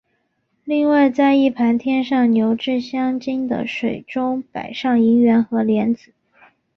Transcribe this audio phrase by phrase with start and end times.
[0.63, 6.11] 另外在一盘添上牛至香精的水中摆上银元和莲子。